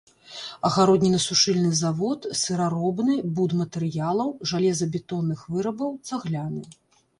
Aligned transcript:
Агароднінасушыльны 0.69 1.71
завод, 1.81 2.25
сыраробны, 2.41 3.19
будматэрыялаў, 3.37 4.29
жалезабетонных 4.55 5.47
вырабаў, 5.55 5.91
цагляны. 6.11 6.61